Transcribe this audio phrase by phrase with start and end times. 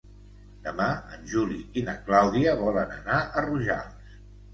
[0.61, 0.85] Demà
[1.17, 4.17] en Juli i na Clàudia volen anar a Rojals.